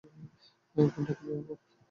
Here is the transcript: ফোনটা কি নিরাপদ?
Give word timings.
ফোনটা 0.75 1.13
কি 1.17 1.23
নিরাপদ? 1.27 1.57